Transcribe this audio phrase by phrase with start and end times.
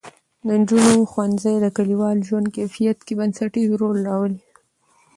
[0.45, 4.41] د نجونو ښوونځی د کلیوالو ژوند کیفیت کې بنسټیز بدلون راولي.